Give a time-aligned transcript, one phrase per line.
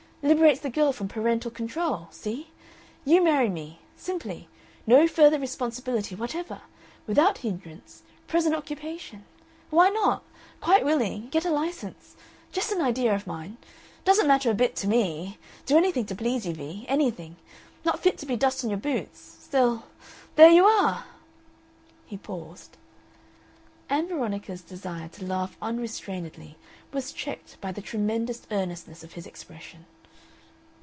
[0.23, 2.07] Liberates the girl from parental control.
[2.11, 2.51] See?
[3.05, 3.79] You marry me.
[3.97, 4.47] Simply.
[4.85, 6.61] No further responsibility whatever.
[7.07, 9.25] Without hindrance present occupation.
[9.71, 10.21] Why not?
[10.61, 11.29] Quite willing.
[11.29, 12.15] Get a license
[12.51, 13.57] just an idea of mine.
[14.05, 15.39] Doesn't matter a bit to me.
[15.65, 16.85] Do anything to please you, Vee.
[16.87, 17.37] Anything.
[17.83, 19.17] Not fit to be dust on your boots.
[19.41, 19.85] Still
[20.35, 21.05] there you are!"
[22.05, 22.77] He paused.
[23.89, 26.57] Ann Veronica's desire to laugh unrestrainedly
[26.91, 29.87] was checked by the tremendous earnestness of his expression.